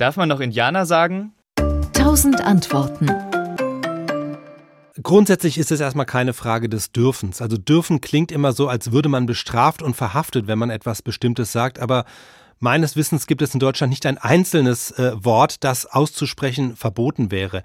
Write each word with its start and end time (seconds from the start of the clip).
Darf 0.00 0.16
man 0.16 0.30
noch 0.30 0.40
Indianer 0.40 0.86
sagen? 0.86 1.34
Tausend 1.92 2.40
Antworten. 2.40 3.10
Grundsätzlich 5.02 5.58
ist 5.58 5.70
es 5.70 5.80
erstmal 5.80 6.06
keine 6.06 6.32
Frage 6.32 6.70
des 6.70 6.90
Dürfens. 6.92 7.42
Also 7.42 7.58
dürfen 7.58 8.00
klingt 8.00 8.32
immer 8.32 8.54
so, 8.54 8.66
als 8.66 8.92
würde 8.92 9.10
man 9.10 9.26
bestraft 9.26 9.82
und 9.82 9.94
verhaftet, 9.94 10.46
wenn 10.46 10.58
man 10.58 10.70
etwas 10.70 11.02
Bestimmtes 11.02 11.52
sagt, 11.52 11.78
aber 11.78 12.06
meines 12.60 12.96
Wissens 12.96 13.26
gibt 13.26 13.42
es 13.42 13.52
in 13.52 13.60
Deutschland 13.60 13.90
nicht 13.90 14.06
ein 14.06 14.16
einzelnes 14.16 14.90
äh, 14.92 15.12
Wort, 15.22 15.64
das 15.64 15.84
auszusprechen 15.84 16.76
verboten 16.76 17.30
wäre. 17.30 17.62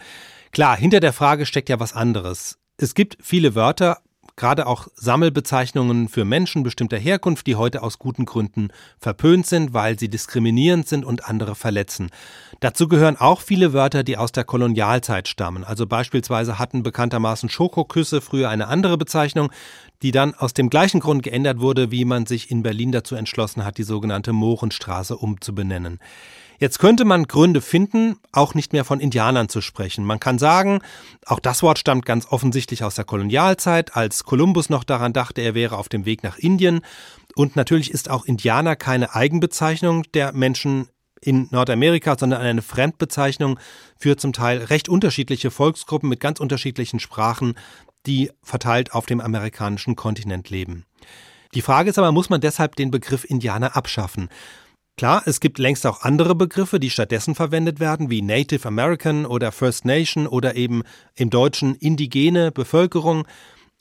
Klar, 0.51 0.75
hinter 0.75 0.99
der 0.99 1.13
Frage 1.13 1.45
steckt 1.45 1.69
ja 1.69 1.79
was 1.79 1.93
anderes. 1.93 2.57
Es 2.75 2.95
gibt 2.95 3.17
viele 3.21 3.55
Wörter, 3.55 3.99
gerade 4.35 4.67
auch 4.67 4.87
Sammelbezeichnungen 4.95 6.09
für 6.09 6.25
Menschen 6.25 6.63
bestimmter 6.63 6.97
Herkunft, 6.97 7.47
die 7.47 7.55
heute 7.55 7.83
aus 7.83 7.99
guten 7.99 8.25
Gründen 8.25 8.69
verpönt 8.99 9.45
sind, 9.45 9.73
weil 9.73 9.97
sie 9.97 10.09
diskriminierend 10.09 10.87
sind 10.87 11.05
und 11.05 11.25
andere 11.29 11.55
verletzen. 11.55 12.09
Dazu 12.59 12.87
gehören 12.87 13.17
auch 13.17 13.41
viele 13.41 13.73
Wörter, 13.73 14.03
die 14.03 14.17
aus 14.17 14.31
der 14.31 14.43
Kolonialzeit 14.43 15.27
stammen. 15.27 15.63
Also 15.63 15.87
beispielsweise 15.87 16.59
hatten 16.59 16.83
bekanntermaßen 16.83 17.49
Schokoküsse 17.49 18.21
früher 18.21 18.49
eine 18.49 18.67
andere 18.67 18.97
Bezeichnung, 18.97 19.51
die 20.01 20.11
dann 20.11 20.33
aus 20.33 20.53
dem 20.53 20.69
gleichen 20.69 20.99
Grund 20.99 21.23
geändert 21.23 21.59
wurde, 21.59 21.91
wie 21.91 22.05
man 22.05 22.25
sich 22.25 22.51
in 22.51 22.63
Berlin 22.63 22.91
dazu 22.91 23.15
entschlossen 23.15 23.65
hat, 23.65 23.77
die 23.77 23.83
sogenannte 23.83 24.33
Mohrenstraße 24.33 25.17
umzubenennen. 25.17 25.99
Jetzt 26.59 26.79
könnte 26.79 27.03
man 27.03 27.25
Gründe 27.25 27.61
finden, 27.61 28.15
auch 28.31 28.53
nicht 28.53 28.71
mehr 28.71 28.85
von 28.85 28.99
Indianern 28.99 29.49
zu 29.49 29.61
sprechen. 29.61 30.05
Man 30.05 30.19
kann 30.19 30.39
sagen, 30.39 30.79
auch 31.25 31.39
das 31.39 31.61
Wort 31.63 31.79
stammt 31.79 32.05
ganz 32.05 32.27
offensichtlich 32.29 32.83
aus 32.83 32.95
der 32.95 33.03
Kolonialzeit, 33.03 33.95
als 33.95 34.23
Kolumbus 34.23 34.69
noch 34.69 34.83
daran 34.83 35.11
dachte, 35.11 35.41
er 35.41 35.53
wäre 35.53 35.77
auf 35.77 35.89
dem 35.89 36.05
Weg 36.05 36.23
nach 36.23 36.37
Indien. 36.37 36.81
Und 37.35 37.57
natürlich 37.57 37.91
ist 37.91 38.09
auch 38.09 38.25
Indianer 38.25 38.77
keine 38.77 39.13
Eigenbezeichnung 39.13 40.03
der 40.13 40.31
Menschen 40.31 40.87
in 41.21 41.47
Nordamerika, 41.51 42.15
sondern 42.17 42.41
eine 42.41 42.61
Fremdbezeichnung 42.61 43.59
für 43.97 44.15
zum 44.15 44.31
Teil 44.31 44.59
recht 44.59 44.87
unterschiedliche 44.87 45.51
Volksgruppen 45.51 46.07
mit 46.07 46.19
ganz 46.19 46.39
unterschiedlichen 46.39 46.99
Sprachen, 46.99 47.55
die 48.05 48.31
verteilt 48.43 48.93
auf 48.93 49.05
dem 49.05 49.21
amerikanischen 49.21 49.95
Kontinent 49.95 50.49
leben. 50.49 50.85
Die 51.53 51.61
Frage 51.61 51.89
ist 51.89 51.97
aber, 51.97 52.11
muss 52.11 52.29
man 52.29 52.41
deshalb 52.41 52.75
den 52.75 52.91
Begriff 52.91 53.23
Indianer 53.23 53.75
abschaffen? 53.75 54.29
Klar, 54.97 55.23
es 55.25 55.41
gibt 55.41 55.59
längst 55.59 55.85
auch 55.85 56.03
andere 56.03 56.35
Begriffe, 56.35 56.79
die 56.79 56.89
stattdessen 56.89 57.35
verwendet 57.35 57.81
werden, 57.81 58.09
wie 58.09 58.21
Native 58.21 58.65
American 58.65 59.25
oder 59.25 59.51
First 59.51 59.83
Nation 59.83 60.25
oder 60.25 60.55
eben 60.55 60.83
im 61.15 61.29
Deutschen 61.29 61.75
indigene 61.75 62.51
Bevölkerung. 62.51 63.27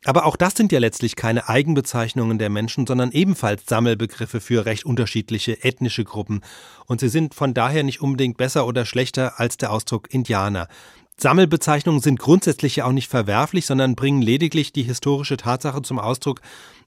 Aber 0.04 0.26
auch 0.26 0.36
das 0.36 0.54
sind 0.54 0.72
ja 0.72 0.80
letztlich 0.80 1.14
keine 1.14 1.48
Eigenbezeichnungen 1.48 2.38
der 2.38 2.50
Menschen, 2.50 2.86
sondern 2.86 3.12
ebenfalls 3.12 3.64
Sammelbegriffe 3.66 4.40
für 4.40 4.66
recht 4.66 4.84
unterschiedliche 4.84 5.62
ethnische 5.64 6.04
Gruppen. 6.04 6.40
Und 6.86 7.00
sie 7.00 7.08
sind 7.08 7.34
von 7.34 7.54
daher 7.54 7.84
nicht 7.84 8.02
unbedingt 8.02 8.36
besser 8.36 8.66
oder 8.66 8.84
schlechter 8.84 9.38
als 9.38 9.56
der 9.56 9.70
Ausdruck 9.70 10.12
Indianer. 10.12 10.68
Sammelbezeichnungen 11.16 12.00
sind 12.00 12.18
grundsätzlich 12.18 12.76
ja 12.76 12.86
auch 12.86 12.92
nicht 12.92 13.08
verwerflich, 13.08 13.66
sondern 13.66 13.94
bringen 13.94 14.20
lediglich 14.20 14.72
die 14.72 14.82
historische 14.82 15.36
Tatsache 15.36 15.82
zum 15.82 15.98
Ausdruck, 15.98 16.40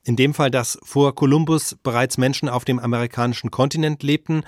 in 0.03 0.15
dem 0.15 0.33
Fall, 0.33 0.51
dass 0.51 0.77
vor 0.83 1.15
Kolumbus 1.15 1.75
bereits 1.81 2.17
Menschen 2.17 2.49
auf 2.49 2.65
dem 2.65 2.79
amerikanischen 2.79 3.51
Kontinent 3.51 4.03
lebten, 4.03 4.43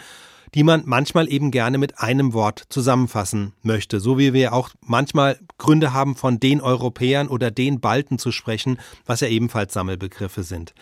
die 0.55 0.63
man 0.63 0.83
manchmal 0.85 1.31
eben 1.31 1.51
gerne 1.51 1.77
mit 1.77 1.99
einem 1.99 2.33
Wort 2.33 2.63
zusammenfassen 2.69 3.53
möchte, 3.61 3.99
so 3.99 4.17
wie 4.17 4.33
wir 4.33 4.53
auch 4.53 4.69
manchmal 4.81 5.39
Gründe 5.57 5.93
haben, 5.93 6.15
von 6.15 6.39
den 6.39 6.61
Europäern 6.61 7.27
oder 7.27 7.51
den 7.51 7.79
Balten 7.79 8.17
zu 8.17 8.31
sprechen, 8.31 8.79
was 9.05 9.21
ja 9.21 9.27
ebenfalls 9.27 9.73
Sammelbegriffe 9.73 10.43
sind. 10.43 10.73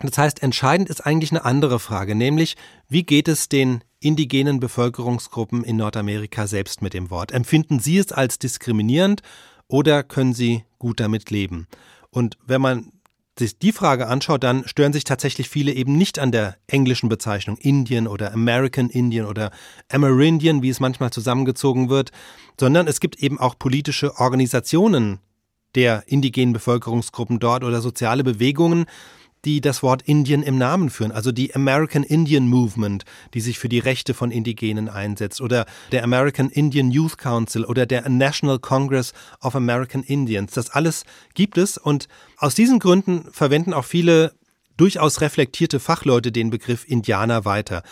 Das 0.00 0.18
heißt, 0.18 0.42
entscheidend 0.42 0.88
ist 0.88 1.06
eigentlich 1.06 1.30
eine 1.30 1.44
andere 1.44 1.78
Frage, 1.78 2.14
nämlich 2.14 2.56
wie 2.88 3.02
geht 3.02 3.28
es 3.28 3.48
den 3.48 3.82
indigenen 4.00 4.60
Bevölkerungsgruppen 4.60 5.64
in 5.64 5.76
Nordamerika 5.76 6.46
selbst 6.46 6.82
mit 6.82 6.94
dem 6.94 7.10
Wort? 7.10 7.32
Empfinden 7.32 7.78
sie 7.78 7.98
es 7.98 8.12
als 8.12 8.38
diskriminierend 8.38 9.22
oder 9.68 10.02
können 10.02 10.34
sie 10.34 10.64
gut 10.78 11.00
damit 11.00 11.30
leben? 11.30 11.66
Und 12.10 12.36
wenn 12.46 12.60
man 12.60 12.92
sich 13.38 13.58
die 13.58 13.72
Frage 13.72 14.06
anschaut, 14.06 14.42
dann 14.42 14.66
stören 14.66 14.92
sich 14.92 15.04
tatsächlich 15.04 15.48
viele 15.48 15.72
eben 15.72 15.96
nicht 15.96 16.18
an 16.18 16.32
der 16.32 16.56
englischen 16.66 17.08
Bezeichnung 17.08 17.58
Indian 17.58 18.06
oder 18.06 18.32
American 18.32 18.88
Indian 18.88 19.26
oder 19.26 19.50
Amerindian, 19.90 20.62
wie 20.62 20.70
es 20.70 20.80
manchmal 20.80 21.10
zusammengezogen 21.10 21.90
wird, 21.90 22.12
sondern 22.58 22.86
es 22.86 23.00
gibt 23.00 23.18
eben 23.22 23.38
auch 23.38 23.58
politische 23.58 24.16
Organisationen 24.18 25.18
der 25.74 26.04
indigenen 26.06 26.54
Bevölkerungsgruppen 26.54 27.38
dort 27.38 27.62
oder 27.62 27.82
soziale 27.82 28.24
Bewegungen, 28.24 28.86
die 29.46 29.60
das 29.60 29.82
Wort 29.82 30.02
Indien 30.02 30.42
im 30.42 30.58
Namen 30.58 30.90
führen, 30.90 31.12
also 31.12 31.32
die 31.32 31.54
American 31.54 32.02
Indian 32.02 32.48
Movement, 32.48 33.04
die 33.32 33.40
sich 33.40 33.58
für 33.58 33.68
die 33.68 33.78
Rechte 33.78 34.12
von 34.12 34.30
Indigenen 34.30 34.88
einsetzt, 34.88 35.40
oder 35.40 35.64
der 35.92 36.04
American 36.04 36.50
Indian 36.50 36.90
Youth 36.90 37.16
Council 37.16 37.64
oder 37.64 37.86
der 37.86 38.08
National 38.08 38.58
Congress 38.58 39.14
of 39.40 39.54
American 39.54 40.02
Indians. 40.02 40.52
Das 40.52 40.70
alles 40.70 41.04
gibt 41.34 41.56
es 41.56 41.78
und 41.78 42.08
aus 42.38 42.54
diesen 42.54 42.80
Gründen 42.80 43.28
verwenden 43.30 43.72
auch 43.72 43.84
viele 43.84 44.32
durchaus 44.76 45.20
reflektierte 45.20 45.80
Fachleute 45.80 46.32
den 46.32 46.50
Begriff 46.50 46.84
Indianer 46.86 47.44
weiter. 47.44 47.82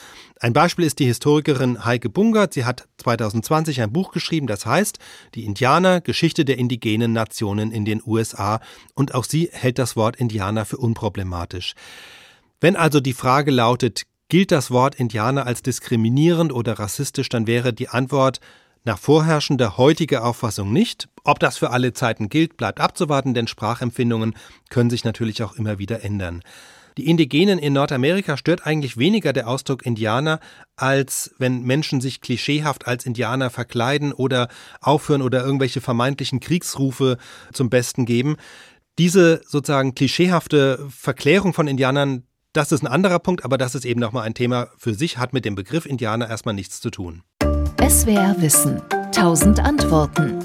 Ein 0.41 0.53
Beispiel 0.53 0.85
ist 0.85 0.99
die 0.99 1.07
Historikerin 1.07 1.85
Heike 1.85 2.11
Bungert. 2.11 2.55
Sie 2.55 2.65
hat 2.65 2.87
2020 2.99 3.81
ein 3.81 3.93
Buch 3.93 4.13
geschrieben, 4.13 4.47
das 4.47 4.67
heißt 4.67 4.99
Die 5.35 5.45
Indianer, 5.45 6.01
Geschichte 6.01 6.45
der 6.45 6.59
indigenen 6.59 7.13
Nationen 7.13 7.73
in 7.73 7.85
den 7.85 8.03
USA. 8.05 8.61
Und 8.95 9.15
auch 9.15 9.25
sie 9.25 9.51
hält 9.53 9.79
das 9.79 9.97
Wort 9.97 10.17
Indianer 10.17 10.65
für 10.65 10.77
unproblematisch. 10.77 11.75
Wenn 12.61 12.77
also 12.77 13.01
die 13.01 13.15
Frage 13.15 13.51
lautet, 13.51 14.05
gilt 14.29 14.53
das 14.53 14.71
Wort 14.71 14.95
Indianer 14.95 15.47
als 15.47 15.63
diskriminierend 15.63 16.53
oder 16.53 16.79
rassistisch, 16.79 17.29
dann 17.29 17.47
wäre 17.47 17.73
die 17.73 17.89
Antwort 17.89 18.41
nach 18.85 18.99
vorherrschender 18.99 19.77
heutiger 19.79 20.25
Auffassung 20.25 20.73
nicht. 20.73 21.09
Ob 21.25 21.39
das 21.39 21.57
für 21.57 21.71
alle 21.71 21.95
Zeiten 21.95 22.29
gilt, 22.29 22.57
bleibt 22.57 22.81
abzuwarten, 22.81 23.35
denn 23.35 23.47
Sprachempfindungen 23.47 24.35
können 24.69 24.91
sich 24.91 25.05
natürlich 25.05 25.43
auch 25.43 25.55
immer 25.55 25.79
wieder 25.79 26.05
ändern. 26.05 26.43
Die 26.97 27.07
Indigenen 27.07 27.59
in 27.59 27.73
Nordamerika 27.73 28.37
stört 28.37 28.67
eigentlich 28.67 28.97
weniger 28.97 29.33
der 29.33 29.49
Ausdruck 29.49 29.85
Indianer, 29.85 30.39
als 30.77 31.35
wenn 31.39 31.63
Menschen 31.63 32.01
sich 32.01 32.21
klischeehaft 32.21 32.87
als 32.87 33.05
Indianer 33.05 33.51
verkleiden 33.51 34.13
oder 34.13 34.49
aufhören 34.81 35.23
oder 35.23 35.43
irgendwelche 35.45 35.81
vermeintlichen 35.81 36.39
Kriegsrufe 36.39 37.19
zum 37.53 37.69
Besten 37.69 38.05
geben. 38.05 38.37
Diese 38.99 39.41
sozusagen 39.45 39.97
klischeehafte 39.97 40.87
Verklärung 40.89 41.53
von 41.53 41.67
Indianern, 41.67 42.25
das 42.53 42.71
ist 42.71 42.83
ein 42.83 42.87
anderer 42.87 43.19
Punkt, 43.19 43.45
aber 43.45 43.59
das 43.59 43.75
ist 43.75 43.85
eben 43.85 43.99
nochmal 43.99 44.25
ein 44.25 44.35
Thema 44.35 44.69
für 44.79 44.95
sich, 44.95 45.19
hat 45.19 45.33
mit 45.33 45.45
dem 45.45 45.57
Begriff 45.57 45.87
Indianer 45.87 46.29
erstmal 46.29 46.55
nichts 46.55 46.81
zu 46.81 46.91
tun. 46.91 47.25
SWR 47.87 48.35
Wissen. 48.39 48.81
Tausend 49.13 49.61
Antworten. 49.61 50.39